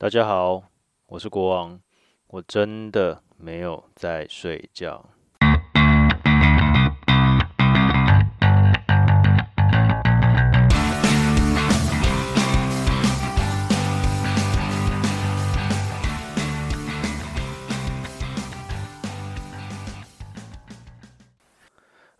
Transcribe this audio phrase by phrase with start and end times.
[0.00, 0.62] 大家好，
[1.08, 1.80] 我是国王，
[2.28, 5.04] 我真的没有在睡觉。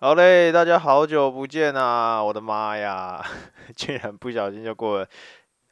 [0.01, 2.25] 好嘞，大家好久不见啊！
[2.25, 3.25] 我的妈呀，
[3.77, 5.09] 竟然不小心就过了。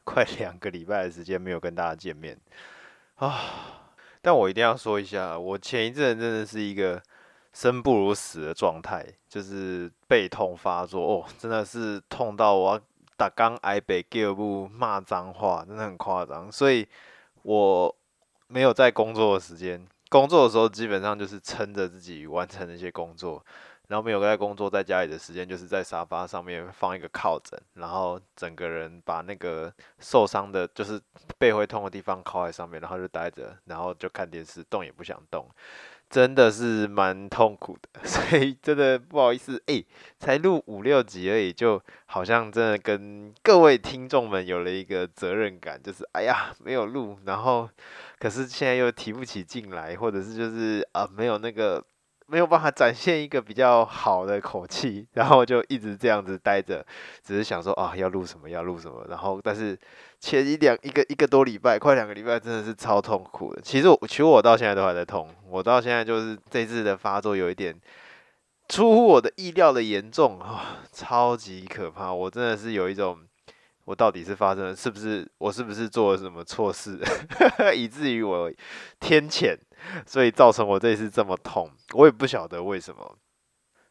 [0.06, 2.38] 快两个礼拜的时间没有跟大家见面
[3.16, 3.82] 啊！
[4.22, 7.02] 但我一定要说一下，我前一阵真的是一个
[7.52, 12.80] 生不如死的状态，就是背痛发作哦，真的是痛到我要
[13.16, 16.50] 打刚挨北叫不骂脏话，真的很夸张。
[16.50, 16.86] 所以
[17.42, 17.94] 我
[18.46, 23.44] 没有在工作的时间，工作的时候基本上就是撑着自己完成那些工作。
[23.88, 31.00] 然后没有在工作，在家里的时间就是在沙发上面放一个靠枕，然后整个人把那个受伤的，就是
[31.38, 35.48] 背会痛的地方靠在上面，然后就待着，然后就看电视，动也不想动，
[36.10, 38.00] 真的是蛮痛苦的。
[38.08, 39.84] 所以真的不好意思，哎，
[40.18, 47.68] 才录五六集而已，就好像真的跟各位听众们有了一个责任感，就是哎呀没有录，然后
[48.18, 51.84] 可是现在又提不起劲来，或者是就是啊没有那个。
[52.28, 56.84] 没有办法展现一个比较好的口气， 然后就一直这样子待着，
[57.24, 59.78] 只是想说啊，要录什么要录什么，然后但是
[60.18, 63.62] 前一两一个一个多礼拜，快两个礼拜真的是超痛苦的。
[63.62, 67.74] 其实我其实我到现在都还在痛，我到现在就是这次的发作有一点
[68.68, 73.18] 出乎我的意料的严重啊，超级可怕，我真的是有一种。
[73.86, 76.98] 我到底是发生了，是不是我是不是做了什么错事，
[77.72, 78.50] 以至于我
[78.98, 79.56] 天谴，
[80.06, 83.16] 所以造成我这次这么痛，我也不晓得为什么。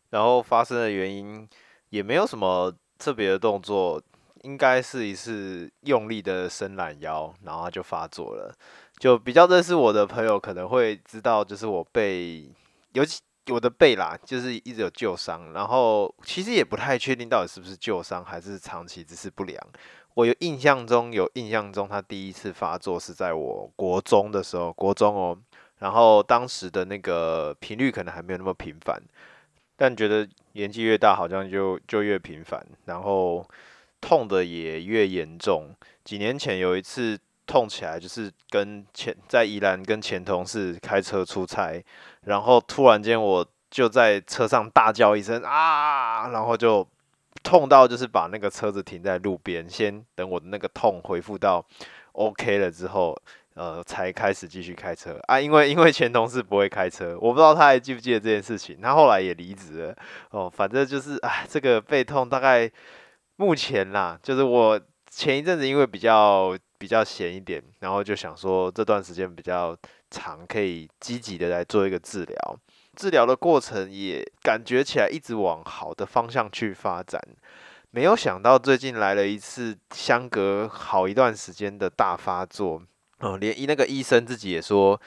[0.10, 1.48] 然后发生的原因
[1.90, 4.02] 也没有什么特别的动作，
[4.42, 8.54] 应该是一次用力的伸懒腰，然后就发作了。
[8.98, 12.50] 就比较认识我的朋友可能会知道，就是我背，
[12.94, 13.22] 尤其。
[13.52, 19.64] 我的背啦，就是一直有旧伤，然后其实也不太确定到底是不是旧伤，还是长期姿势不良。
[20.16, 25.38] 我有印象中，有印象中，他第一次发作是在我国中的时候，国中哦，
[25.86, 29.00] 然后当时的那个频率可能还没有那么频繁，
[29.78, 33.48] 但觉得年纪越大，好像就就越频繁，然后
[34.02, 35.70] 痛的也越严重。
[36.04, 37.16] 几年前有一次。
[37.48, 41.80] 痛起来就是跟前在宜兰跟前同事开车出差，
[42.24, 46.84] 然后突然间我就在车上大叫一声啊，然后就
[47.44, 51.64] 痛到就是把那个车子停在路边，先等我的那个痛恢复到
[52.14, 53.16] OK 了之后，
[53.56, 55.38] 呃，才开始继续开车啊。
[55.38, 58.80] 因为 因为前同事不会开车，我不知道他还记不记得这件事情。
[58.80, 59.96] 他后来也离职了
[60.30, 62.72] 哦，反正就是啊，这个背痛大概
[63.36, 64.80] 目前啦，就是我
[65.10, 66.58] 前一阵子因为比较。
[66.78, 69.76] 比较闲一点，然后就想说这段时间比较
[70.12, 72.60] 长，可以积极的来做一个治疗。
[72.98, 77.20] 治疗的过程也感觉起来一直往好的方向去发展。
[77.92, 82.84] 没有想到最近来了一次相隔好一段时间的大发作，
[83.26, 85.00] 哦，连医那个医生自己也说。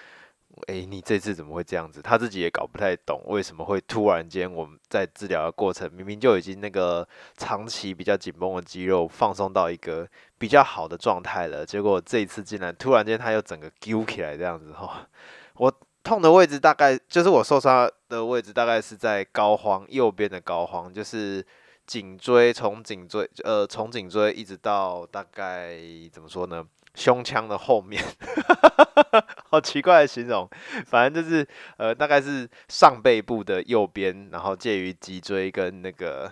[0.67, 2.03] 诶，你这次怎么会这样子？
[2.03, 7.07] 他自己也搞不太懂，为什么会突然间我们在治疗的过程，明明就已经那个
[7.37, 15.07] 长期比较紧绷的肌肉放松到一个比较好的状态了，结果这一次竟然突然间他又整个揪起来这样子哈。
[15.55, 21.45] 我痛的位置大概就是我受伤的位置，大概是在膏肓右边的膏肓，就是
[21.87, 25.79] 颈椎从颈椎呃从颈椎一直到大概
[26.11, 26.67] 怎么说呢？
[26.99, 28.03] 胸腔的后面，
[29.49, 30.49] 好奇怪的形容，
[30.85, 36.31] 反正就是呃，大概是上背部的右边，然后介于脊椎跟那个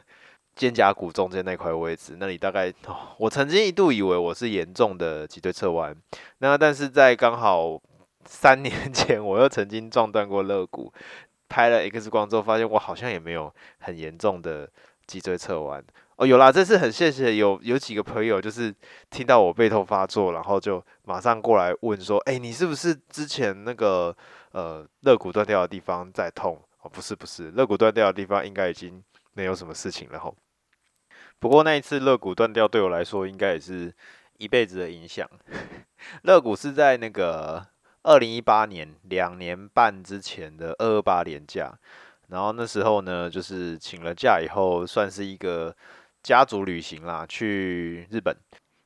[0.57, 5.97] 肩胛骨中间那块位置，那里大概，哦，我曾经一度以为我是严重的脊椎侧弯，
[6.39, 7.81] 那但是在刚好
[8.25, 10.93] 三年前，我又曾经撞断过肋骨，
[11.49, 14.69] 拍了 X 光之后，发现我好像也没有很严重的
[15.07, 15.85] 脊椎侧弯。
[16.17, 18.75] 哦，有啦，这次很谢谢有有几个朋友，就是
[19.11, 24.17] 听到我背痛发作，然后就马上过来问说：“哎，你是不是之前那个
[24.53, 29.05] 呃肋骨断掉的地方在痛？”哦，不是不是，肋骨断掉的地方应该已经
[29.35, 30.35] 没有什么事情了吼。
[31.39, 33.93] 不过那一次肋骨断掉对我来说，应该也是
[34.39, 35.29] 一辈子的影响。
[36.23, 37.67] 肋骨是在那个
[38.05, 41.79] 二零一八年两年半之前的二二八连假，
[42.29, 45.77] 然后那时候呢，就是请了假以后，算是一个。
[46.27, 48.37] 家族旅行啦，去日本。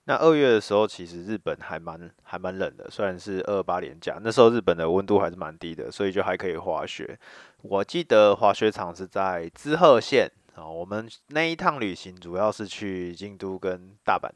[0.05, 7.19] 那二月的时候，其实日本还蛮还蛮冷的，虽然是二八连假，那时候日本的温度还是蛮低的，所以就还可以滑雪。
[7.63, 10.69] 我记得滑雪场是在滋贺县啊。
[10.69, 14.29] 我们那一趟旅行主要是去京都跟大阪。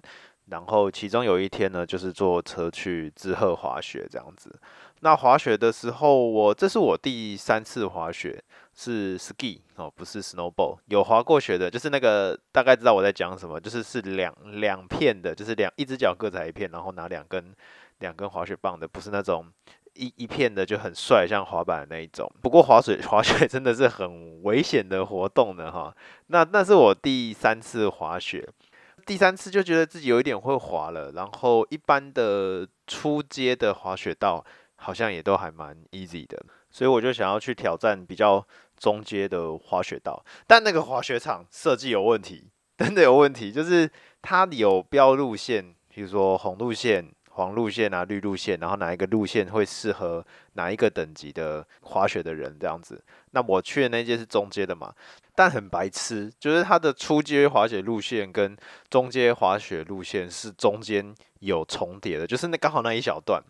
[0.47, 4.51] 然后其中有一天呢，就是坐车去滋贺滑雪这样子。
[5.05, 8.43] 那滑雪的时候，我这是我第三次滑雪，
[8.73, 10.79] 是 ski 哦，不是 snowboard。
[10.87, 17.55] 有滑过雪的，就是那个大概知道我在讲什么，就是是两两片的，就是两一只脚各踩一片，然后拿两根
[17.99, 19.47] 两根滑雪棒的，不是那种
[19.93, 22.27] 一一片的就很帅，像滑板那一种。
[22.41, 25.95] 不过滑雪 滑雪真的是很危险的活动的哈。
[26.29, 28.49] 那那是我第三次滑雪，
[29.05, 34.43] 第三次就觉得自己有一点会滑了，然后一般的初阶的滑雪道。
[34.77, 43.91] 好像也都还蛮 easy 的，所以我就想要去挑战比较中阶的滑雪道，但那个滑雪场设计有问题，真的有问题，就是
[44.21, 50.25] 它有标路线，比如说红路线、黄路线啊、绿路线，然后哪一个路线会适合
[50.55, 53.03] 哪一个等级的滑雪的人这样子。
[53.31, 54.93] 那我去的那间是中阶的嘛，
[55.35, 58.57] 但很白痴，就是它的初阶滑雪路线跟
[58.91, 63.43] 中阶滑雪路线是中间有重叠的，就是那刚好那一小段。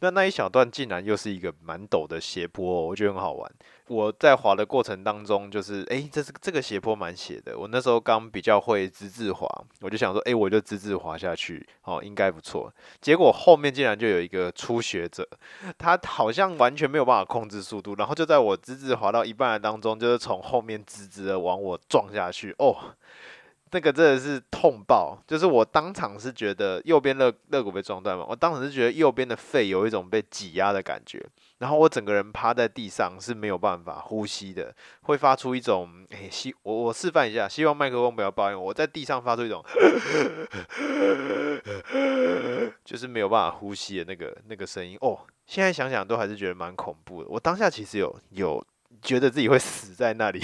[0.00, 3.50] 那那一小段竟然又是一个蛮陡的斜坡哦，我觉得很好玩。
[3.88, 7.58] 我在滑的过程当中，就是诶，这是这个斜坡蛮斜的。
[7.58, 9.48] 我那时候刚比较会直直滑，
[9.80, 12.72] 我就想说，诶，我就直直滑下去，哦，应该不错。
[13.00, 15.26] 结果后面竟然就有一个初学者，
[15.78, 22.76] 他好像完全没有办法控制速度，然后就在我直直滑到一半的当中，就是从后面直直的往我撞下去，哦。
[23.70, 31.24] 那个真的是痛爆，就是我当场是觉得右边肋肋骨被撞断嘛，我当时是觉得右边的肺有一种被挤压的感觉，
[31.58, 39.64] 然后我整个人趴在地上是没有办法呼吸的，会发出一种诶，希我我示范一下，希望麦克风不要抱怨，我在地上发出一种，
[42.84, 48.64] 就是没有办法呼吸的那个那个声音哦，现在想想都还是觉得蛮恐怖的，我当下其实有有
[49.02, 50.40] 觉得自己会死在那里。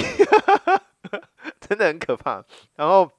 [1.68, 2.44] 真的很可怕，
[2.76, 3.10] 然后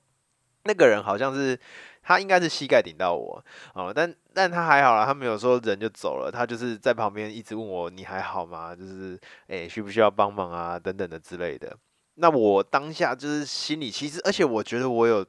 [0.63, 1.59] 那个人好像是
[2.01, 3.43] 他应该是膝盖顶到我
[3.73, 8.75] 哦，但但他还好啦，他没有说人就走了，他就是在旁边一直问我，你还好吗？
[8.75, 11.75] 就是诶，需不需要帮忙啊等等的之类的。
[12.15, 15.25] 那我当下就是心里其实，而且我觉得我有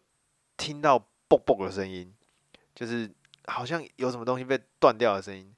[0.56, 0.98] 听到
[1.28, 2.14] 啵啵的声音，
[2.74, 3.10] 就是
[3.46, 5.52] 好像有什么东西被断掉的声音。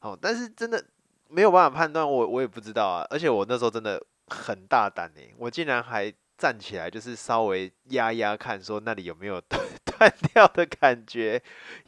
[0.00, 0.84] 哦，但是真的
[1.28, 3.06] 没有办法判断，我我也不知道啊。
[3.10, 6.12] 而且我那时候真的很大胆诶，我竟然还。
[6.40, 11.42] 站起来就是稍微压压看，说那里有没有 断断掉的感觉，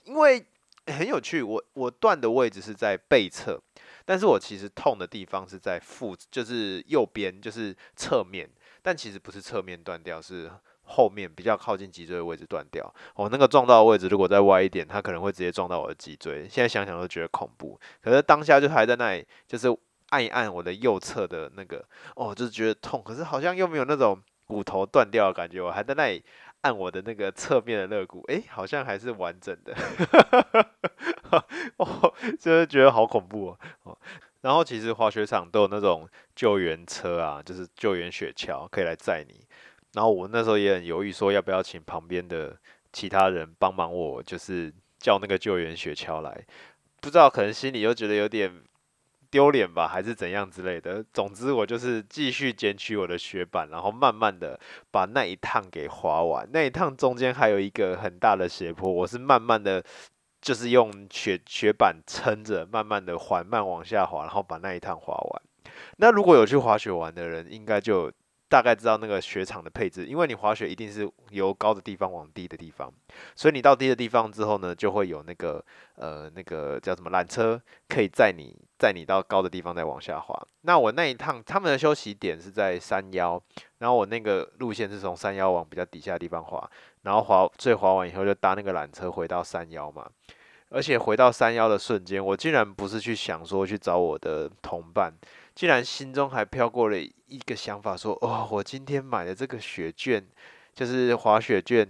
[0.04, 0.44] 因为
[0.88, 1.42] 很有趣。
[1.42, 3.58] 我我断的位置是在背侧，
[4.04, 8.46] 但是我其实痛的地方是在腹，就是右边，就是侧面。
[8.82, 10.52] 但其实不是侧面断掉，是
[10.82, 12.94] 后面比较靠近脊椎的位置断掉。
[13.14, 16.46] 我、那个撞到的位置如果再歪一点，它可能会直接撞到我的脊椎。
[16.46, 17.80] 现在想想都觉得恐怖。
[18.02, 19.74] 可是当下就还在那里，就是
[20.10, 21.82] 按一按我的右侧的那个，
[22.16, 23.02] 哦，就是觉得痛。
[23.02, 24.20] 可是好像又没有那种。
[24.52, 26.22] 骨头断掉的感觉，我还在那里
[26.60, 29.74] 按我的那个侧面的肋骨，诶，好像还是完整的，
[31.78, 33.98] 哦，真的觉得好恐怖哦。
[34.42, 36.06] 然后其实滑雪场都有那种
[36.36, 39.46] 救援车啊，就是救援雪橇可以来载你。
[39.94, 42.56] 然后我那时候也很犹豫，说要不要请旁边的
[42.92, 46.44] 其他人帮忙我，就是叫那个救援雪橇来。
[47.00, 48.62] 不知道可能心里又觉得有点。
[49.32, 51.02] 丢脸吧，还是怎样之类的。
[51.12, 56.46] 总之，我就是继续捡取我的雪板，然后慢慢的把那一趟给滑完。
[56.52, 59.82] 那一趟中间还有一个很大的斜坡，我是慢慢的，
[60.42, 65.42] 就是用雪雪板撑着，慢慢的缓慢往下滑，然后把那一趟滑完。
[65.96, 68.12] 那如果有去滑雪玩的人，应该就。
[68.52, 72.92] 大概知道那个雪场的配置，因为你滑雪一定是由高的地方往低的地方，
[73.34, 77.58] 所以你到低的地方之后呢，就会有那个呃那个叫什么缆车，
[77.88, 80.36] 可以载你载你到高的地方再往下滑。
[80.62, 83.40] 那我那一趟他们的休息点是在山腰，
[83.78, 86.68] 然后我那个路线是从山腰往比较底下的地方滑，
[87.02, 90.10] 然后滑最滑完以后就搭那个缆车回到山腰嘛。
[90.70, 95.12] 而且回到山腰的瞬间，我竟然不是去想说去找我的同伴。
[95.54, 100.26] 竟然心中还飘过了一个想法，说：“哦，我今天买的这个雪券，
[100.74, 101.86] 就是滑雪券，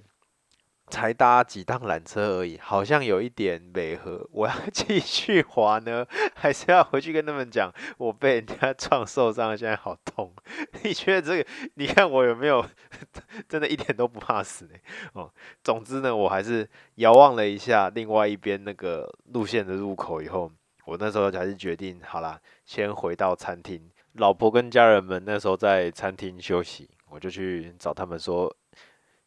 [0.93, 4.29] 才搭几趟缆车而已，好像有一点违和。
[4.31, 10.35] 我要 继续滑呢，还是要回去跟他们讲，我被人家撞受伤，现在好痛？
[10.85, 11.51] 你觉得这个？
[11.77, 12.63] 你看我有没有
[13.49, 14.73] 真的一点都不怕死呢？
[15.15, 15.33] 哦，
[15.65, 20.53] 总之呢，我还是遥望了一下另外一边那个路线的入口以后。”
[20.85, 23.89] 我那时候还是决定好啦，先回到餐厅。
[24.15, 28.53] 老婆跟家人们那时候在餐厅休息，我就去找他们说：“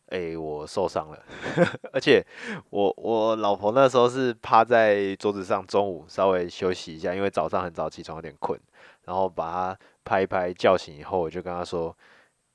[0.09, 1.19] 哎、我受伤了。
[1.91, 2.25] ”而且
[2.69, 8.59] 我我老婆那时候是趴在桌子上，中午稍微休息一下，因为早上很早起床有点困。
[9.05, 11.95] 然后把她拍一拍叫醒以后，我就跟她说：“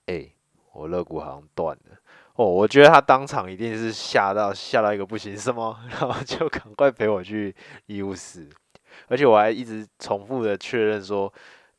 [0.06, 0.28] 哎、
[0.72, 1.96] 我肋骨好像断了。”
[2.34, 5.78] 哦，我觉得她当场一定是吓到吓到一个不行，什么？
[5.90, 7.54] 然后就赶快陪我去
[7.86, 8.48] 医务室，
[9.08, 11.32] 而且我还一直重复的确认说，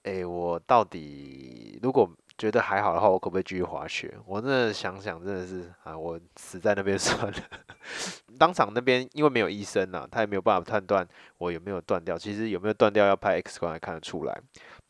[0.03, 2.09] 诶，我到底如果
[2.41, 4.11] 觉得还好的话，我可不可以继续滑雪？
[4.25, 7.37] 我真的想想，真的是啊，我死在那边算了。
[8.39, 11.07] 当场那边因为没有医生呐，他也没有办法判断
[11.37, 12.17] 我有没有断掉。
[12.17, 14.41] 其实有没有断掉，要拍 X 光才看得出来。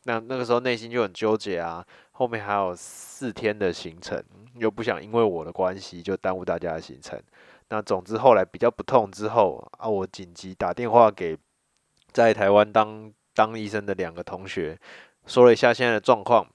[0.05, 4.23] 那那个时候内心就很纠结啊，后面还有四天的行程，
[4.55, 7.21] 又不想因为我的关系就耽误大家的行程。
[7.67, 11.37] 那总之后来比较不痛之后啊，我紧急打电话给
[12.13, 14.79] 在台湾当当医生的两个同学，
[15.25, 16.47] 说了一下现在的状况。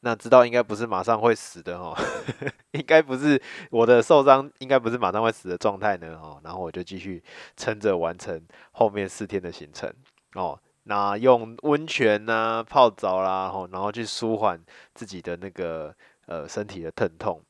[0.00, 1.96] 那知道应该不是马上会死的哦，
[2.72, 3.40] 应该不是
[3.70, 6.40] 我的受伤，应该不是马上会死的状态呢哦。
[6.44, 7.22] 然后我就继续
[7.56, 8.40] 撑着完成
[8.72, 9.92] 后面四天的行程
[10.34, 10.58] 哦。
[10.84, 14.58] 那用温泉呐、泡澡啦，然后去舒缓
[14.94, 15.94] 自己的那个
[16.26, 17.42] 呃身体的疼痛。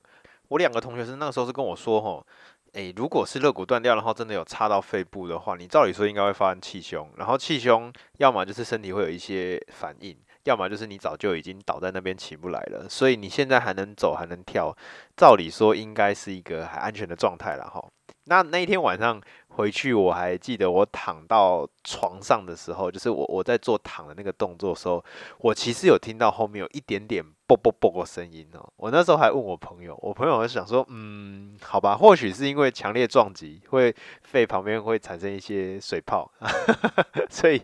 [0.49, 2.27] 我两个同学是那个时候是跟我说，吼，
[2.73, 10.17] 诶，如果是肋骨断掉，然后真的有插到肺部的话，你照理说应该会发生气胸，然后气胸要么就是身体会有一些反应，
[10.49, 14.75] 要么就是你早就已经倒在那边起不来了，所以你现在还能走还能跳，
[15.15, 17.87] 照理说应该是一个还安全的状态了，哈。
[18.25, 19.21] 那那一天晚上
[19.59, 25.05] 回去，我还记得我躺到床上的时候，就是我我在做躺的那个动作的时候，
[25.39, 28.73] 我其实有听到后面有一点点啵啵啵的声音哦。
[28.77, 36.31] 我那时候还问我朋友，我朋友就想说，嗯，好吧，或许是因为强烈撞击，会肺旁边会产生一些水泡，
[37.29, 37.61] 所以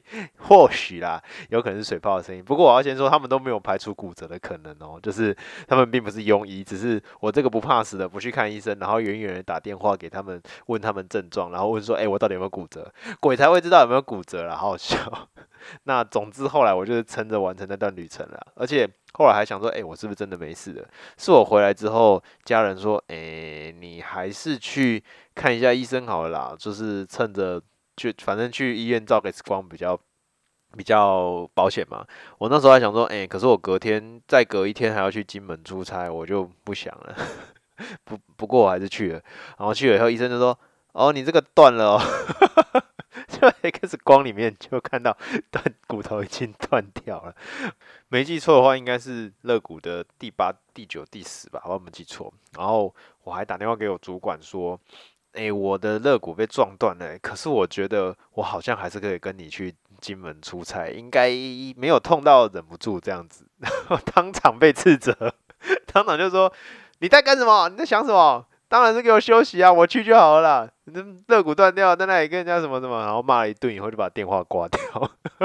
[0.49, 2.43] 或许啦，有可能是水泡的声音。
[2.43, 5.37] 不过我要先说，他们都没有排除骨折的可能哦，就是
[5.69, 10.43] 他们并不是庸医，只是我这个不怕死的不去看医生，然后远远的打电话给他们。
[10.67, 12.93] 问他们症状，然后问说：“哎、我到底有没有骨折？
[13.21, 14.97] 鬼才会知道有没有骨折啦，好好笑。
[15.85, 20.87] 那总之后来我就是撑着完成那段旅程了，而且后来还想说：哎、我是不是真的没事了？
[21.17, 25.03] 是我回来之后，家人说：哎、你还是去
[25.35, 27.61] 看一下医生好了啦，就是趁着
[27.97, 29.99] 去，反正去医院照个 X 光比较
[30.77, 32.05] 比较保险嘛。
[32.39, 37.17] 我那时候还想说：哎、可是我隔天再隔一天还要去金门出差，我就不想了。
[38.05, 39.21] ”不不过我还是去了，
[39.59, 40.57] 然后去了以后，医生就说
[40.95, 42.01] ：“哦，你这个断了哦。
[43.29, 45.17] ”就 X 光里面就看到
[45.51, 47.35] 断骨头已经断掉了。
[48.09, 52.33] 没记错的话，应该是肋骨的第八、第九、第十吧，我没记错。
[52.57, 54.79] 然后我还打电话给我主管说
[55.35, 61.29] ：“哎，我的肋骨被撞断了，可是我觉得我好像还是可以跟你去金门出差，应该
[61.77, 63.47] 没有痛到忍不住这样子。
[63.59, 65.35] ”然后当场被斥责，
[65.93, 66.53] 当场就说。
[67.01, 67.69] 你在干什么？
[67.69, 68.47] 你在想什么？
[68.75, 69.73] 当然是给我休息啊！
[69.73, 70.69] 我去就好了啦。
[71.29, 74.81] 肋骨断掉，在那里跟人家什么什么，然后骂了一顿以后，就把电话挂掉，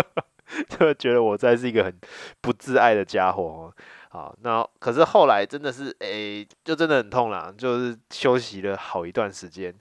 [0.67, 1.95] 就觉得我在是一个很
[2.41, 3.71] 不自爱的家伙。
[4.09, 9.71] 好，那可是后来真的是，哎、欸，就真的很痛啦，就是休息了好一段时间。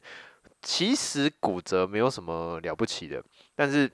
[0.60, 3.24] 其实骨折没有什么了不起的，
[3.56, 3.90] 但是。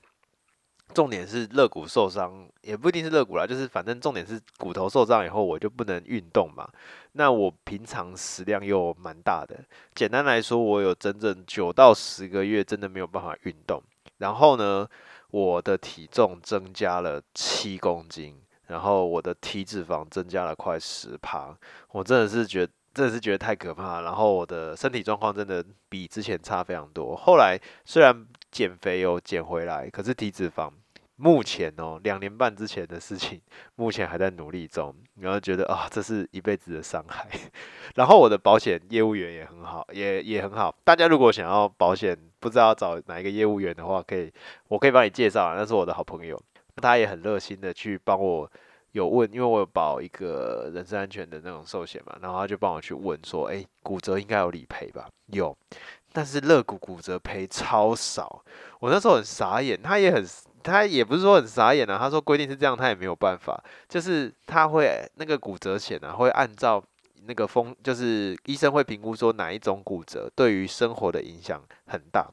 [0.95, 6.67] 重点是肋骨受伤，也不一定是肋骨啦，就是反正重点是骨头受伤以后，我就不能运动嘛。
[7.13, 9.59] 那我平常食量又蛮大的，
[9.95, 13.83] 简单来说，我有整整九到十个月真的没有办法运动。
[14.19, 14.89] 然后呢，
[15.31, 21.57] 我的体重增加了七公斤，然后我的体脂肪增加了快十趴，
[21.91, 24.01] 我真的是觉得真的是觉得太可怕。
[24.01, 27.17] 然后我的身体状况真的比之前差非常多。
[27.17, 30.71] 后来虽然减肥有减回来，可是体脂肪。
[31.17, 33.41] 目前哦，两年半之前的事情，
[33.77, 34.95] 目前还在努力中。
[35.21, 37.29] 然后觉得啊，这是一辈子的伤害。
[37.95, 40.75] 然后我的保险业务员也很好，也也很好。
[40.83, 44.33] 大家如果想要保险，不知道找哪一个业务员的话，可以，
[44.67, 45.55] 我可以帮你介绍啊。
[45.57, 46.41] 那是我的好朋友，
[46.83, 48.51] 他也很热心的去帮我
[48.91, 55.09] 有问，因为我有保一个人身安全的那种寿险嘛，然后他就帮我去问说，哎，骨折应该有理赔吧？
[55.27, 55.57] 有，
[56.13, 58.45] 但是肋骨骨折赔超少。
[58.81, 60.27] 我那时候很傻眼，他也很。
[60.65, 66.83] 他也不是说很傻眼啊，他说规定是这样，他也没有办法，就是他会那个骨折险啊，会按照
[67.27, 72.29] 那个风，就是医生会评估说哪一种骨折对于生活的影响很大，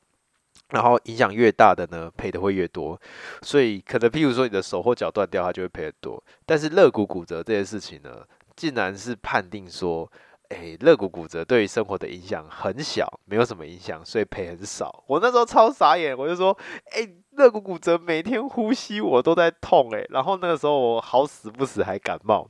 [0.69, 2.99] 然后影响越大的呢，赔的会越多，
[3.41, 10.11] 所以可能譬如说你的手或脚断掉，他就会赔得多，但是肋骨骨折这件事情呢，竟然是判定说。
[10.53, 15.01] 诶，肋骨骨折对于生活的影响很小，没有什么影响，所以赔很少。
[15.07, 16.51] 我那时候超傻眼，我就说，
[16.91, 22.49] 诶，肋骨骨折每天呼吸我都在痛，诶，然后那个时候我好死不死还感冒，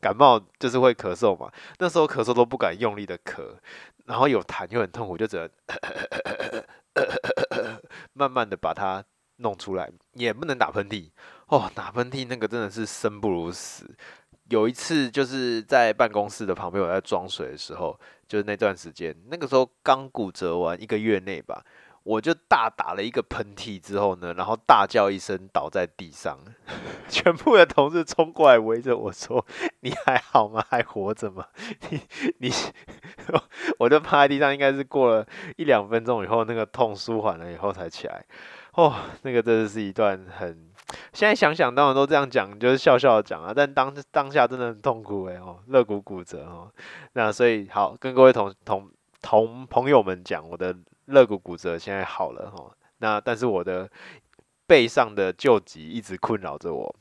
[0.00, 3.54] 感冒就是会咳嗽嘛，那时候咳嗽都不敢用力的咳，
[4.06, 5.48] 然后有痰又很痛苦，就只能
[8.14, 9.04] 慢慢的把它
[9.36, 11.10] 弄出来，也不能打喷嚏
[11.48, 13.94] 哦，打喷嚏那个真的是生不如死。
[14.50, 21.64] 有一次就是在办公室的旁边，我在装水的时候，就是那段时间，那个时候刚骨折完一个月内吧。
[22.04, 26.38] 我就大打了一个喷嚏之后呢，然后大叫一声倒在地上，
[27.08, 29.44] 全部的同事冲过来围着我说
[29.80, 30.62] ：“你还好吗？
[30.68, 31.46] 还活着吗？”
[31.88, 32.00] 你
[32.40, 32.50] 你，
[33.78, 38.22] 我就趴在地上，应该是过了一两分钟以后，那个痛舒缓了以后才起来。
[38.74, 40.70] 哦，那个真的是一段很，
[41.14, 46.70] 现在想想当然都这样讲，就是笑笑讲啊，但当当下真的很痛苦哎哦，肋骨骨折哦，
[47.14, 48.90] 那所以好跟各位同同
[49.22, 50.76] 同朋友们讲我的。
[51.06, 53.90] 肋骨骨折现在好了哈，那但是我的
[54.66, 56.96] 背上的旧疾一直困扰着我。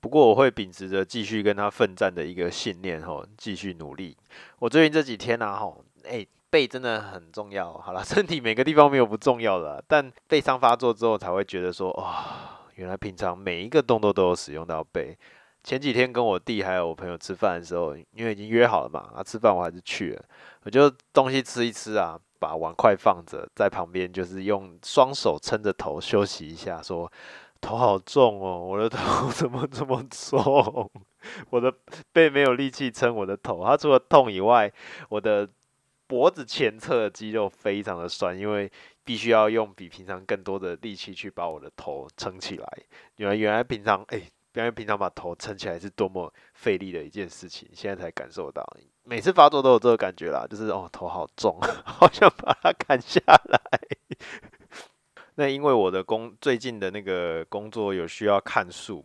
[0.00, 4.16] 不过我会秉持着继续跟他奋战的一个信念哈，继续努力。
[4.60, 5.74] 我最近这几天呢哈，
[6.04, 7.72] 哎，背真的很重要。
[7.76, 15.18] 好了， 身体每个地方没有不重要的，但背伤发作之后才会觉得说，哇，原来平常每一个动作都有使用到背。
[15.64, 20.24] 前几天跟我弟还有我朋友吃饭的时候，因为已经约好了嘛，啊，吃饭我还是去了，
[20.62, 22.16] 我就东西吃一吃啊。
[22.38, 27.10] 把碗筷放着，在旁边就是用双手撑着头休息一下，说
[27.60, 30.90] 头好重哦，我的头 怎么这么重？
[31.50, 31.72] 我的
[32.12, 34.72] 背没有力气撑我的头，它除了痛以外，
[35.08, 35.48] 我的
[36.06, 38.70] 脖子前侧的肌肉非常的酸，因为
[39.04, 42.78] 必须要用比平常更多的力气去把我的头撑起来。
[43.16, 44.22] 原来原来平常哎。
[44.54, 48.64] 因为平常把头撑起来是多么费力的一件事情，现在才感受到。
[49.08, 53.80] 每次发作都有这个感觉啦，就是哦，头好重， 好想把它砍下来。
[55.36, 59.02] 那因为我的工最近的那个工作有需要看树，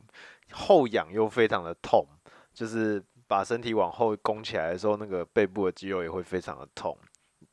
[0.51, 2.05] 后仰又非常的痛，
[2.53, 6.97] 就是把身体往后弓起来的时候，那个背部的肌肉也会非常的痛，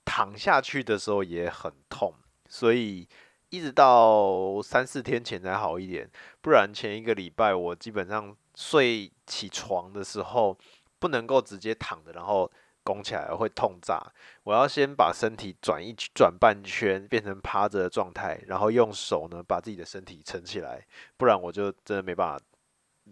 [0.05, 2.13] 躺下去的时候也很痛，
[2.49, 3.09] 所以。
[3.53, 6.09] 一直到三四天前才好一点，
[6.41, 10.57] 不然前一个礼拜我基本上睡起床的时候
[11.01, 12.49] 不能够直接躺着，然后
[12.85, 14.01] 拱起来会痛炸。
[14.45, 22.45] 我要先把身体转一转半圈，变成趴着的状态，然后用手呢把自己的身体撑起来，不然我就真的没办法。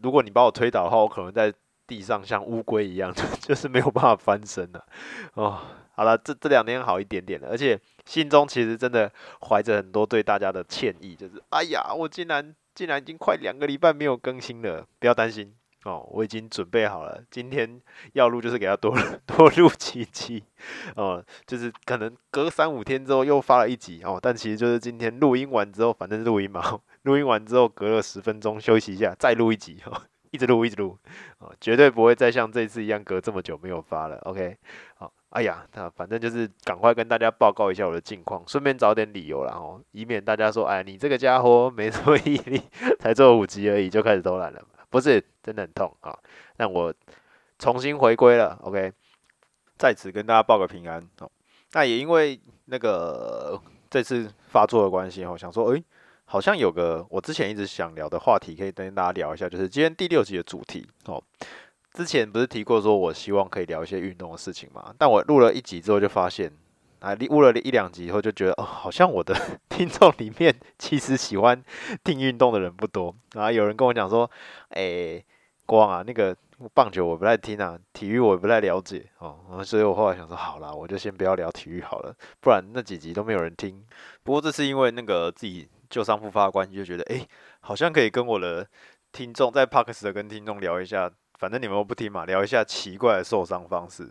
[0.02, 1.52] 如果你把我推倒的话，我可能在
[1.87, 4.87] 地上像乌龟一样， 就是没有办法翻身了。
[5.35, 5.61] 哦。
[5.98, 9.11] 好了，这这两天好一点点了，而且心中其实真的
[9.48, 15.53] 怀着很多对大家的歉意，就是哎呀，我竟然竟然已经快两个礼拜没有更新了，不要担心
[15.88, 17.81] 哦，我已经准备好了，今天
[18.12, 18.94] 要录就是给他多
[19.27, 20.44] 多录几集
[20.96, 30.98] 哦，就是可能隔三五天之后又发了一集哦，但其实就是今天录音完之后，反正录音嘛， 录音完之后隔了十分钟休息一下，再录一集哦，一直录一直录
[31.38, 34.57] 哦，绝对不会再像这次一样隔这么久没有发了，OK，
[34.96, 35.12] 好。
[35.31, 42.62] 哎呀，那反正就是赶快跟大家报告一下我的近况，顺便找点理由啦哦，以免大家说，哎，你这个家伙没什么毅力，
[42.98, 44.64] 才做五集而已就开始偷懒了。
[44.88, 46.14] 不是，真的很痛啊。
[46.58, 46.92] 那我
[47.58, 48.92] 重新回归了，OK，
[49.78, 51.30] 在此跟大家报个平安哦。
[51.72, 53.58] 那也因为那个
[53.88, 55.82] 这次发作的关系，我想说，哎，
[56.26, 61.22] 好像有个我之前一直想聊的话题，可以跟大家聊一下，就是今天第六集的主题哦。
[61.94, 64.94] 之前不是提过说，我希望可以聊一些运动的事情嘛？
[64.98, 66.52] 但我录了一集之后，就发现，
[67.00, 69.34] 啊，录了一两集以后，就觉得，哦，好像我的
[69.68, 71.61] 听众里面其实喜欢
[72.04, 73.14] 听运动的人不多。
[73.32, 74.30] 然后有人跟我讲说，
[74.68, 75.24] 哎，
[75.68, 76.35] 光啊，那个
[76.72, 79.62] 棒球我不太听啊，体育我也不太了解哦。
[79.62, 83.85] 所以我后来想说，好啦，我就先不要聊体育好了，不然那几集都没有人听。
[84.22, 87.28] 不过这是因为那个自己旧伤复发的关系，就觉得，哎，
[87.61, 88.66] 好像可以跟我的
[89.12, 91.11] 听众在 Podcast 的跟听众聊一下。
[91.38, 94.11] 反正你们都不听嘛，聊一下奇怪的受伤方式。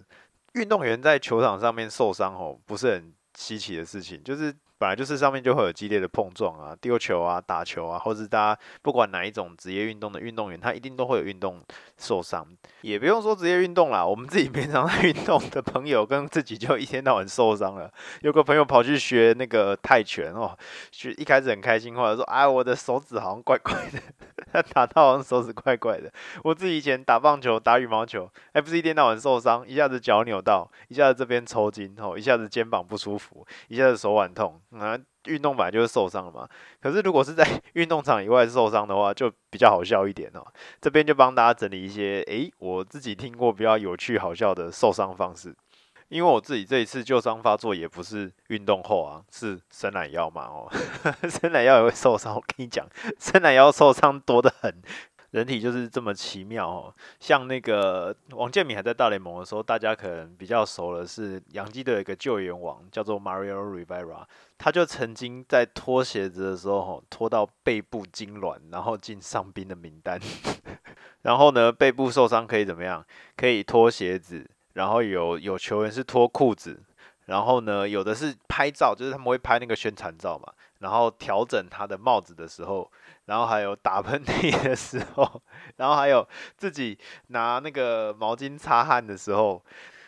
[0.53, 4.55] 运动员在球场上面受伤哦，不是很稀奇的事情，就是。
[4.79, 11.61] 本来就是上面就会有激烈的碰撞啊，丢球啊，打球啊，或是大家不管哪一种职业运动的运动员，他一定都会有运动
[11.97, 12.47] 受伤。
[12.81, 17.91] 也不用说职业运动啦，我们自己平常在运动的朋友，跟自己就一天到晚受伤了。
[18.21, 20.57] 有个朋友跑去学那个泰拳哦，
[20.91, 23.99] 学一开始很开心，后来说：“哎，我的手指好像怪怪的。
[24.53, 26.11] ”他打到好像手指怪怪的。
[26.43, 34.61] 我自己以前打棒球、打羽毛球，还不是一天到晚受伤，一下子脚扭到，一下子这边抽筋哦，一下子肩膀不舒服，一下子手腕痛。
[34.71, 36.47] 啊，运动本来就是受伤嘛。
[36.81, 40.45] 可是如果是在 运动场以外受伤的话，就比较好笑一点哦。
[40.81, 45.55] 这边就帮大家整理一些，诶，我自己听过比较有趣好笑的受伤方式。
[46.09, 50.71] 因为我自己这一次旧伤发作也不是运动后啊，是伸懒腰嘛哦，
[51.29, 52.33] 伸懒腰也会受伤。
[52.35, 52.87] 我跟你讲，
[53.19, 54.73] 伸懒腰受伤多得很。
[55.37, 64.25] 人体就是这么奇妙哦，像那个王建民还在大联盟的时候，大家可能比较熟的是洋基队有一个救援王，叫做 Mario Rivera，
[64.57, 70.19] 他就曾经在脱鞋子的时候，脱到背部痉挛，然后进伤兵的名单。
[71.21, 73.05] 然后呢，背部受伤可以怎么样？
[73.35, 76.81] 可以脱鞋子，然后有有球员是脱裤子，
[77.25, 82.89] 然后呢，有的是拍照，就是他们会拍那个宣传照嘛，然后调整他的帽子的时候，
[83.27, 85.41] 然后还有打喷嚏的时候，
[85.77, 89.63] 然后还有自己拿那个毛巾擦汗的时候，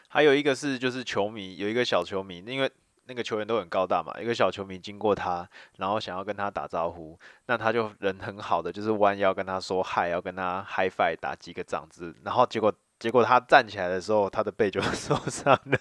[0.10, 2.70] 还有一个是就是球迷，有一个小球迷，因为。
[3.12, 15.80] 那个球员都很高大嘛，一个小球迷经过他，然后想要跟他打招呼，那他就人很好的，就是弯腰跟他说嗨，要跟他 hi fi 打几个掌子，然后结果结果他站起来的时候，他的背就 受伤了，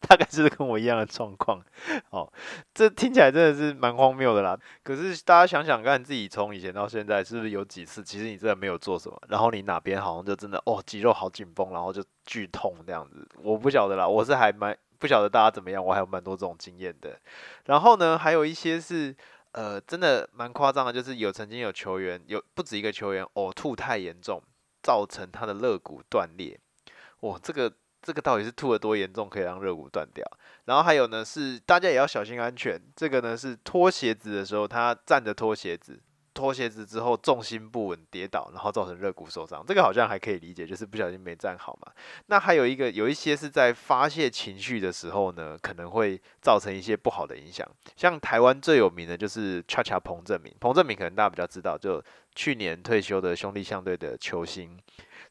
[0.00, 1.62] 大概是跟我一样的状况。
[2.10, 2.30] 哦，
[2.74, 4.58] 这听起来真的是蛮荒谬的啦。
[4.82, 13.26] 可是大家想想看，自己从以前到现在，是不是有几次其实你真的没有做什么，然后你哪边好像就真的哦肌肉好紧绷，然后就剧痛这样子？
[13.42, 14.76] 我不晓得啦，我是还蛮。
[15.00, 17.16] 不晓得大家怎么样，我还有蛮多这种经验的。
[17.66, 19.14] 然后呢，还有一些是，
[19.52, 24.42] 呃，真的蛮夸张的，就是有曾经有球员，有不止一个球员呕吐太严重，
[24.88, 26.58] 造成他的肋骨断裂。
[27.20, 27.70] 哇，这个
[28.00, 30.24] 这个到底是吐了多严重，可以让肋骨断掉？
[30.64, 32.80] 然后还有呢，是大家也要小心安全。
[32.96, 36.00] 这个呢是脱鞋子的时候，他站着脱鞋子。
[36.38, 41.92] 脱鞋子之后重心不稳跌倒，然后造成肋骨受伤，这个好像还可以理解，就是不小心没站好嘛。
[42.26, 47.68] 那还有一个，有一些是在发泄情绪的时候呢，可能会造成一些不好的影响。
[47.96, 52.00] 像台湾最有名的就是恰恰彭正明，彭正明可能大家比较知道，就
[52.36, 54.78] 去年退休的兄弟相对的球星。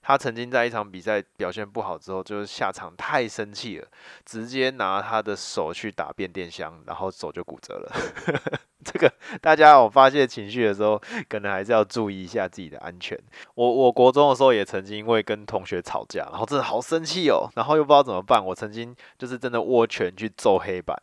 [0.01, 3.88] 他曾经在一场比赛表现不好之后，就是下场太生气了，
[4.25, 7.91] 直接拿他的手去打变电箱，然后手就骨折了。
[8.86, 13.19] 这个大家有发泄情绪的时候，可能还是要注意一下自己的安全。
[13.55, 18.41] 我我国中的时候也曾经因为跟同学吵架，然后真的好生气哦，然后又不知道怎么办。
[18.43, 20.95] 我曾经就是真的握拳去揍黑板。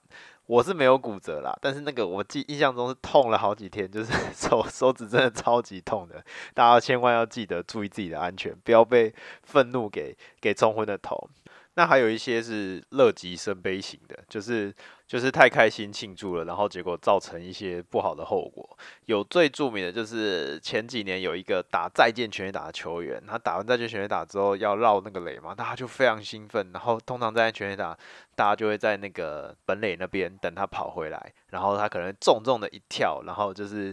[0.47, 6.23] 我是没有骨折啦，但是那个我记印象中是痛了好几天，就是 手手指真的超级痛的。
[6.53, 11.31] 大家千万要记得注意自己的安全，不要被愤怒给给冲昏了头。
[11.77, 14.73] 那还有一些是乐极生悲型的，就是
[15.09, 18.79] 就是太开心庆祝了，然后结果造成一些不好的后果。
[19.07, 27.99] 有最著名的就是前几年有一个打再见全垒打的球员，他打完再见全垒打之后要绕那个垒嘛，大家就非常兴奋，然后通常再见全垒打，
[28.37, 33.93] 大家就会在那个本垒那边等他跑回来，然后他可能重重的一跳，然后就是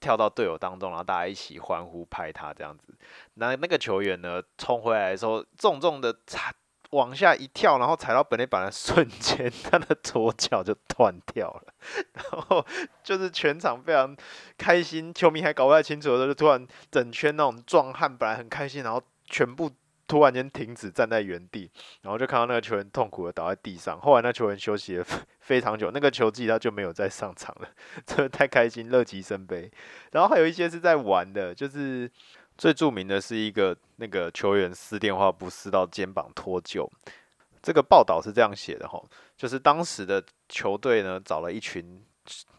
[0.00, 2.94] 跳到队友当中，然后大家一起欢呼拍他这样子。
[3.34, 6.52] 那那个球员呢，冲回来的时候重重的踩。
[6.92, 11.74] 往下一跳，然后踩到本垒板的瞬间，他的左脚就断掉了。
[12.12, 12.64] 然后
[13.02, 14.14] 就是全场非常
[14.58, 19.70] 开心，球迷还搞不太清楚的时候，就突然整圈那种壮汉本来很开心，然后全部
[20.06, 21.70] 突然间停止站在原地，
[22.02, 23.98] 然后就看到那个球员痛苦的倒在地上。
[23.98, 25.06] 后来那球员休息了
[25.40, 27.68] 非常久，那个球季他就没有再上场了。
[28.04, 29.70] 真的太开心，乐极生悲。
[30.10, 32.10] 然后还有一些是在玩的，就是。
[32.58, 36.88] 最著名的是一个那个球员撕电话簿撕到肩膀脱臼，
[37.62, 39.02] 这个报道是这样写的哈，
[39.36, 42.04] 就是当时的球队呢找了一群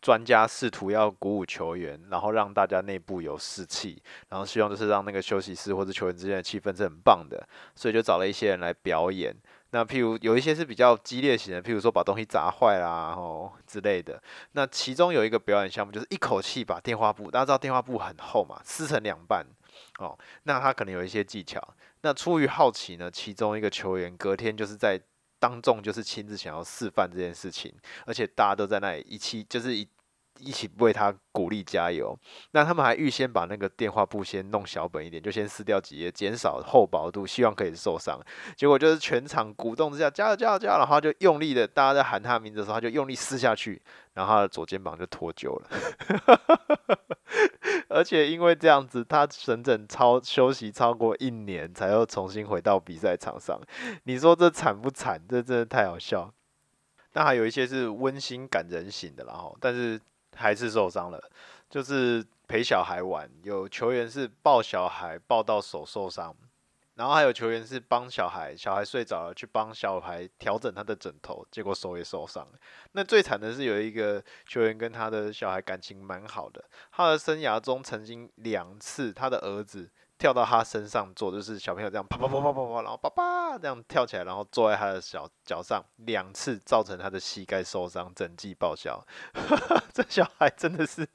[0.01, 9.33] 专家，试图要鼓舞球员，然后让大家内部有士气，然后希望就是让那个休息室或者球员之间的气氛是很棒的，所以就找了一些人来表演。
[9.69, 14.21] 那譬如有一些是比较激烈型的，譬如说把东西砸坏啦，吼之类的。
[14.51, 19.45] 那其中有一个表演项目就是一口气把电话簿，大家知道电话簿很厚嘛，撕成两半。
[19.99, 21.61] 哦，那他可能有一些技巧。
[22.01, 24.99] 那出于好奇呢，其中一个球员隔天就是在
[25.39, 27.73] 当众就是亲自想要示范这件事情，
[28.05, 29.87] 而且大家都在那里一起就是一。
[30.39, 32.17] 一起为他鼓励加油。
[32.51, 38.19] 那他们还预先把那个电话簿先弄小本一点，就先撕掉几页，减少厚薄度，希望可以受伤。
[38.55, 43.81] 结果就是全场鼓动之下，加油加油加油，然后就用力的，大家在喊他的名字的时候，他就用力撕下去，
[44.13, 45.69] 然后他的左肩膀就脱臼了。
[47.89, 53.59] 而且因为这样子，他整整超休息超过一年，才又重新回到比赛场上。
[54.03, 55.21] 你说这惨不惨？
[55.29, 56.33] 这真的太好笑。
[57.13, 59.99] 那还有一些是温馨感人型的，然后但是。
[60.35, 61.21] 还是受伤了，
[61.69, 66.35] 就是陪小孩玩，有球员是抱小孩抱到手受伤，
[66.95, 72.47] 然后还有球员是帮小孩，小孩睡着了去帮小孩调整他的枕头，结果手也受伤。
[72.91, 79.89] 那最惨的是有一个球员跟他的小孩感情蛮好的，他的生涯中曾经两次他的儿子。
[80.23, 89.05] 跳到他身上坐，就是小朋友这样啪啪啪啪啪啪，然后啪啪这样跳起来，然后坐在他的小脚上，两次造成他的膝盖受伤，整季报销。
[89.93, 91.05] 这小孩真的是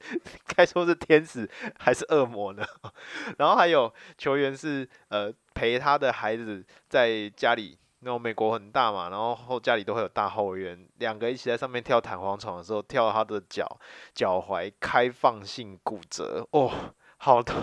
[0.55, 2.63] 该说是天使还是恶魔呢？
[3.39, 13.67] 然后还有球员是呃陪他的孩子在家里，那种美国很大嘛，然后后家里都会有大后院，两个一起在上面跳弹簧床的时候，跳他的脚
[14.13, 16.71] 脚踝开放性骨折哦。
[17.21, 17.61] 好痛，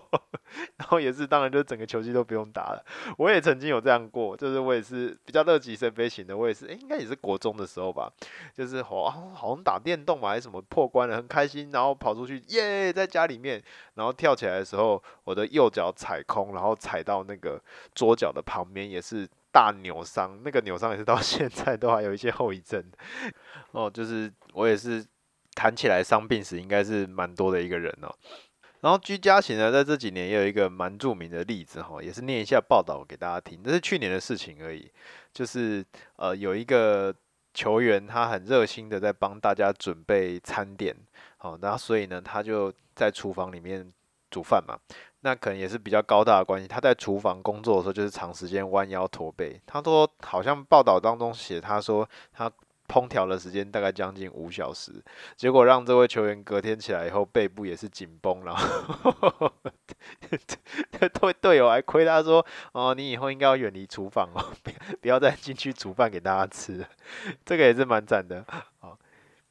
[0.76, 2.82] 然后也是当然就整个球季都不用打了。
[3.18, 8.10] 我也曾经有这样过，就是我也是比较乐极生悲型的，我也是，诶、应该也是国中的时候吧，
[8.54, 13.62] 就是好好像打电动嘛，还是什么破关了，很开心，然后跑出去，耶，在家里面，
[13.94, 17.62] 然后跳起来的时候，我的右脚踩空，然后踩到那个
[17.94, 22.82] 桌角的旁边，也是大扭伤，那个扭伤也是到 现在都还有一些后遗症。
[23.72, 25.04] 哦，就是我也是。
[25.54, 28.14] 谈起来伤病史应该是蛮多的一个人哦，
[28.80, 34.90] 然后居家型呢，在这几年也有一个蛮著名的例子哈，也是念一下报道给大家听，这是去年的事情而已，
[35.32, 35.84] 就是
[36.16, 37.14] 呃有一个
[37.52, 40.94] 球员他很热心的在帮大家准备餐点，
[41.38, 43.92] 好，那所以呢他就在厨房里面
[44.30, 44.78] 煮饭嘛，
[45.20, 52.50] 那可能也是比较高大的关系，他在厨房工作的时候就是长时间弯腰驼背，他说好像报道当中写他说他。
[52.88, 54.92] 烹调的时间大概将近五小时，
[55.36, 59.52] 结果让这位球员隔天起来以后背部也是紧绷，然后
[61.20, 64.42] 队队友还亏他说：“哦，你以后应该要远离厨房哦，
[65.00, 66.84] 不要再进去煮饭给大家吃。
[67.44, 68.44] ”这个也是蛮赞的。
[68.78, 68.98] 好，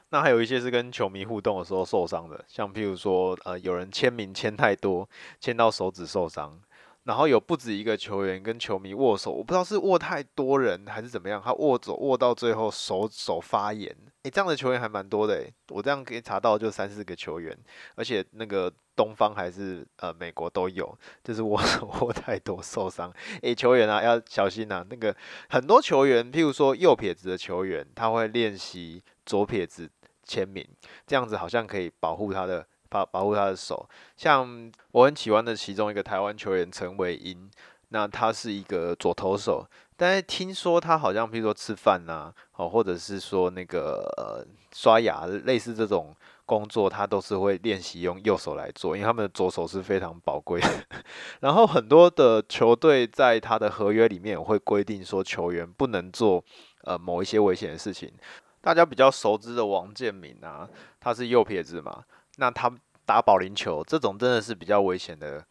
[0.10, 5.08] 那还有一些是跟球迷互动的时候受伤的，像譬如说，呃，有人签名签太多，
[5.40, 6.60] 签到手指受伤。
[7.08, 17.58] 然后有不止一个球员跟球迷握手，我不知道是握太多人还是怎么样，他握手握到最后手手发炎，诶，这样的球员还蛮多的诶，我这样可以查到就三四个球员，
[17.96, 23.10] 而且那个东方还是呃美国都有，就是握手 握太多受伤，
[23.42, 25.16] 诶，球员啊要小心啊，那个
[25.48, 29.90] 很多球员，譬如说右撇子的球员，他会练习左撇子
[30.26, 30.68] 签名，
[31.06, 32.68] 这样子好像可以保护他的。
[32.90, 37.50] 保保护他的手，像我很喜欢的其中一个台湾球员陈伟英，
[37.90, 50.70] 那他是一个左投手，但是听说他好像，比如说吃饭呐，哦，或者是说那个呃刷牙，类似这种工作，他都是会练习用右手来做，因为他们的左手是非常宝贵的。
[51.42, 56.44] 然后很多的球队在他的合约里面会规定说，球员不能做
[56.84, 58.12] 呃某一些危险的事情。
[58.60, 60.68] 大家比较熟知的王建民啊，
[61.00, 62.04] 他是右撇子嘛。
[62.38, 62.72] 那他
[63.06, 65.46] 打保龄球这种真的是比较危险的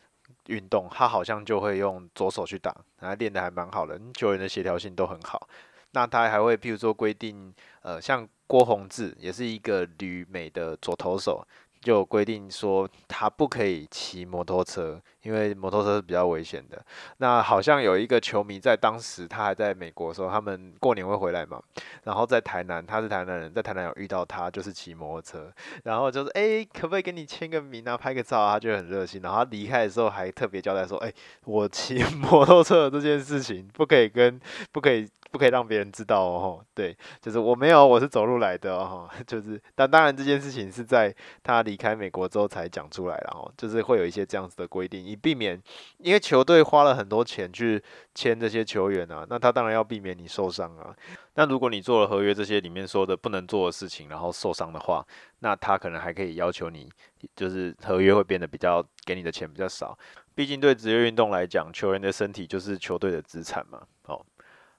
[0.46, 5.48] 运动，他好像就会用左手去打，然后练的还蛮好的，球员的协调性都很好。
[5.92, 11.46] 那他还会譬如说规定，呃，像郭泓志也是一个旅美的左投手。
[11.82, 16.80] 就规定说他不可以骑摩托车，因为摩托车是比较危险的。
[17.16, 21.60] 那好像有一个球迷在当时他还在美国的时候，他们过年会回来嘛，
[22.04, 28.52] 然后在台南，他是台南人，在台南有遇到他，就是骑摩托车，然后就是哎、可不可以跟你签个名啊，拍个照啊？
[28.52, 29.20] 他就很热心。
[29.20, 31.12] 然后他离开的时候还特别交代说，哎、
[31.44, 35.08] 我骑 摩托车的这件事情不可以跟不可以。
[35.32, 45.60] 不可以让别人知道哦，对，就是我没有，我是走路来的哦， 就是，但当然这件事情是在他离开美国之后才讲出来，然后就是会有一些这样子的规定，以避免，
[45.98, 47.82] 因为球队花了很多钱去
[48.14, 50.94] 签这些球员啊，那他当然要避免你受伤啊。
[51.34, 55.04] 那如果你做了合约这些里面说的不能做的事情，然后受伤的话，
[55.40, 56.88] 那他可能还可以要求你，
[57.34, 59.98] 就是合约会变得比较给你的钱比较少，
[60.34, 64.24] 毕竟对职业运动来讲，球员的身体就是球队的资产嘛，哦。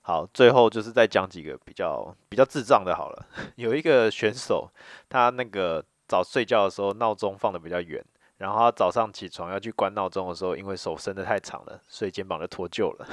[0.02, 2.96] 好，最后就是再讲几个比较比较智障的。
[2.96, 4.72] 好了， 有一个选手，
[5.10, 8.02] 他那个早睡觉的时候闹钟放得比较远，
[8.38, 13.08] 然后他早上起床要去关闹钟的时候，因为手伸得太长了，所以肩膀就脱臼了。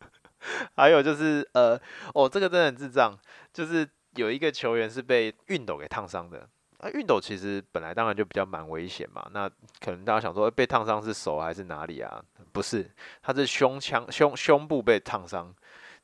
[0.76, 1.78] 还有就是呃，
[2.14, 3.16] 哦，这个真的很智障，
[3.52, 6.48] 就是有一个球员是被熨斗给烫伤的。
[6.78, 9.48] 那熨斗其实本来当然就比较蛮危险嘛，那
[9.80, 12.20] 可能大家想说被烫伤是手还是哪里啊？
[12.50, 12.90] 不是，
[13.22, 15.54] 他是胸腔胸胸部被烫伤。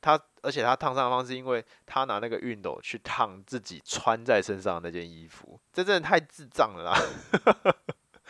[0.01, 7.78] 他而且他烫伤的方式，因为他拿那个熨斗去烫自己穿在身上的那件衣服，这真的太智障了啦！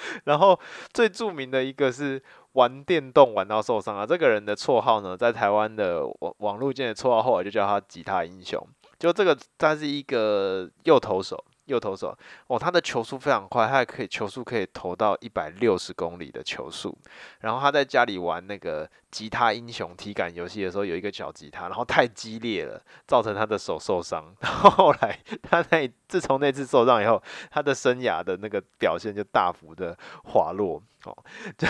[0.25, 0.59] 然后
[0.93, 2.21] 最著名的一个是
[2.53, 8.61] 玩电动玩到受伤啊，这个人的绰号呢，在台湾的网网络界的绰号后来就叫他吉他英雄，
[8.97, 11.43] 就这个他是一个右投手。
[11.69, 16.97] 右投手哦，他的球速非常快，他还可以球速可以投到一百六十公里的球速。
[17.39, 24.35] 然后他在家里玩那个吉他英雄体感游戏的时候，有一个小吉他，然后太激烈了，造成他的手受伤。
[24.41, 30.81] 然后后来他在自从那次受伤以后，他的生涯的那个表现就大幅的滑落。
[31.05, 31.15] 哦，
[31.57, 31.65] 这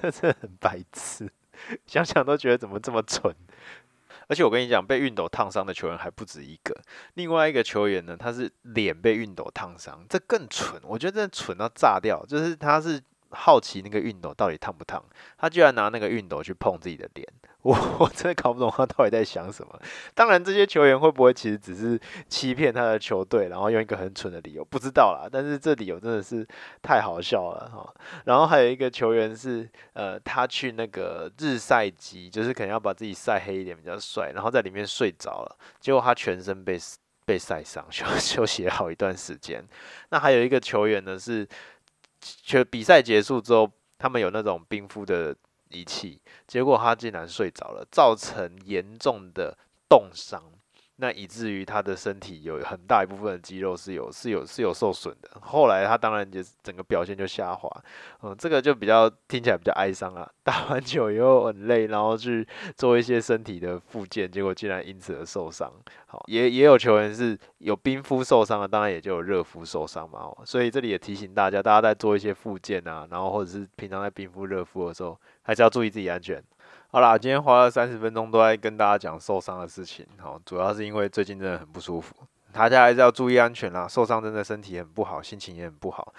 [0.00, 1.30] 这这很白痴，
[1.84, 3.34] 想想都觉得怎么这么蠢。
[4.28, 6.74] 而且我跟你讲，被熨斗烫伤的球员还不止一个。
[7.14, 10.80] 另外一个球员呢，他是脸被熨斗烫伤，这更蠢。
[10.84, 12.24] 我觉得真的蠢到炸掉。
[12.26, 13.00] 就是他是
[13.32, 15.02] 好奇那个熨斗到底烫不烫，
[15.38, 17.26] 他居然拿那个熨斗去碰自己的脸。
[17.62, 19.80] 我我真的搞不懂他到底在想什么。
[20.14, 21.96] 当然，这些球员会不会其实只是
[22.28, 25.28] 欺骗他的球队，然后用一个很蠢的理由，不知道啦。
[25.30, 26.44] 但是这理由真的是
[26.82, 27.94] 太好笑了哈。
[28.24, 36.76] 然后还有一个球员是，呃，他去那个日晒机，就是可能要把自己晒黑一点比较帅，然后在里面睡着了，结果他全身被
[37.24, 39.64] 被晒伤，休休息了好一段时间。
[40.08, 41.46] 那还有一个球员呢，是
[42.44, 45.36] 就比赛结束之后，他们有那种冰敷的。
[45.74, 49.56] 仪器，结果他竟然睡着了，造成严重的
[49.88, 50.51] 冻伤。
[51.02, 55.28] 那以至于他的身体有很大一部分的肌肉是有是有是有受损的。
[55.40, 57.68] 后来他当然就整个表现就下滑，
[58.22, 60.30] 嗯，这个就比较听起来比较哀伤啊。
[60.44, 65.72] 打完球以后很累，然后去做一些身体的复健，结果竟然因此而受伤。
[66.06, 70.32] 好，也也有球员是有冰敷受伤的，当然也就有热敷受伤嘛。
[70.44, 76.40] 所以这里也提醒大家，大家在做一些复健啊，然后或者是平常在冰敷热敷的时候，还是要注意自己安全。
[76.94, 82.14] 好啦，今天花了三十分钟都在跟大家讲受伤的事情，好，主要是因为最近真的很不舒服，
[82.52, 83.88] 大家还是要注意安全啦。
[83.88, 86.12] 受伤真的身体很不好，心情也很不好，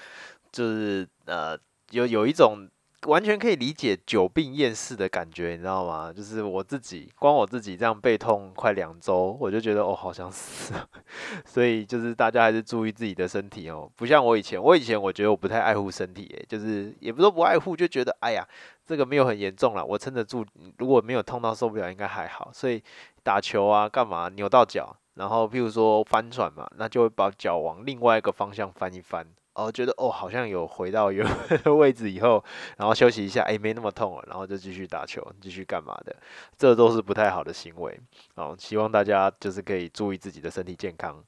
[0.51, 1.55] 就是呃
[1.91, 2.67] 有有一种。
[3.07, 6.09] 完全可以理解久病厌世的感觉，你知道吗？
[6.15, 10.73] 就是我自己，光我自己这样背痛快两周，我就觉得哦，好想死。
[11.43, 18.47] 所以就是大家还是注意自己的身体哦，不像我以前，我以前我觉得我不太爱护身体，诶，就是也不说不爱护，就觉得哎呀，
[18.85, 20.45] 这个没有很严重了，我撑得住，
[20.77, 22.49] 如果没有痛到受不了，应该还好。
[22.53, 22.83] 所以
[23.23, 29.25] 打球啊，干嘛扭到脚，然后譬如说翻船嘛，那就会把脚往另外一个方向翻一翻。
[29.53, 31.23] 哦，觉得哦，好像有回到原
[31.77, 32.43] 位置以后，
[32.77, 36.15] 然后休息一下，哎，没那么痛了，然后就继续打球，继续干嘛的，
[36.57, 37.99] 这都是不太好的行为。
[38.33, 41.23] 哦，希望大家就是可以注意自己的身体健康，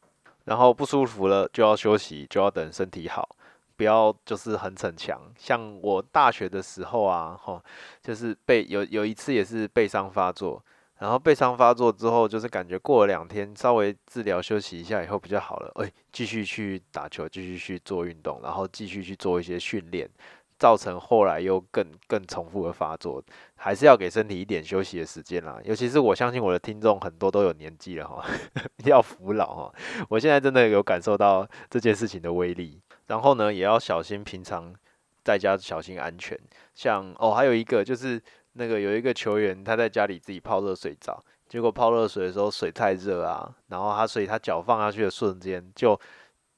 [0.46, 3.30] 然后不舒服了就要休息，就要等身体好，
[3.76, 5.22] 不要就是很逞强。
[5.38, 7.62] 像我大学的时候啊，吼，
[8.02, 10.64] 就是背有有一次也是背伤发作。
[10.98, 20.10] 然后背伤发作之后，就是感觉过了两天，稍微治疗休息一下以后比较好了，哎，继续去打球，继续去做运动，然后继续去做一些训练，
[20.58, 23.22] 造成后来又更更重复的发作，
[23.58, 25.60] 还是要给身体一点休息的时间啦。
[25.66, 28.26] 尤其是我相信我的听众很多都有年纪了哈，
[28.86, 29.74] 要服老哈。
[30.08, 34.74] 我现在真的有感受到这件事情的威力，然后呢，也要小心平常
[35.24, 36.40] 在家小心安全。
[36.74, 38.22] 像哦，还有一个就是。
[38.58, 46.00] 那个有一个球员，他在家里自己泡热水澡，结果泡热水的时候水太热啊，然后他所以他脚放下去的瞬间，就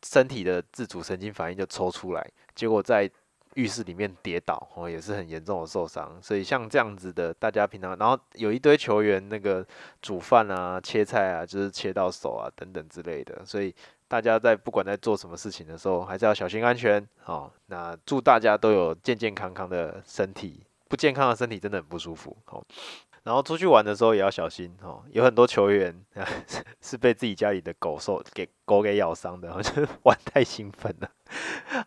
[0.06, 3.10] 身体的自主神经反应就抽出来，结果在
[3.56, 6.22] 浴室里面跌倒，哦，也是很严重的受伤。
[6.22, 9.66] 所以像这样子的，大家平常，然后有一堆球员那个
[10.00, 13.74] 煮饭啊、切菜啊，就是切到手啊等等之类的，所以
[14.08, 17.06] 大家在不管在做什么事情的时候，还是要小心安全。
[17.26, 20.64] 哦，那祝大家都有健健康康的身体。
[20.90, 22.64] 不健康的身体真的很不舒服哦，
[23.28, 25.04] 然后出去玩的时候也要小心哦。
[25.12, 25.94] 有很多球员
[26.80, 31.12] 是被自己家里的狗受给狗给咬伤的， 就是玩太兴奋了。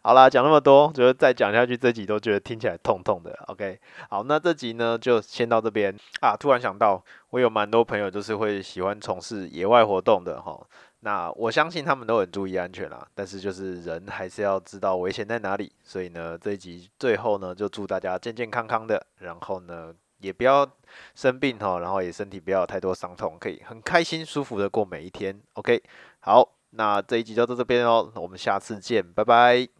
[0.02, 3.34] 好啦，讲那么多，觉得再讲下去这集都觉得听起来痛痛的。
[3.46, 6.36] OK，好，那这集呢就先到这边啊。
[6.38, 10.60] 突然想到，我有蛮多朋友就是会喜欢从事野外活动的哈。
[11.02, 15.72] 那我相信他们都很注意安全啦，但是就是人还是要知道危险在哪里。
[15.82, 20.68] 所以呢，这一集最后呢，就祝大家健健康康的，然后呢，也不要
[21.14, 25.40] 生病哈，然后也身体不要有太多伤痛，可以很开心舒服的过每一天。
[25.54, 25.82] OK，
[26.20, 29.79] 好，那这一集就到这边哦，我们下次见，拜拜。